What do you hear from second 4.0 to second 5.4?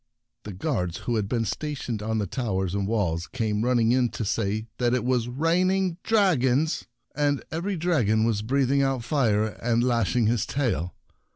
to say that it was"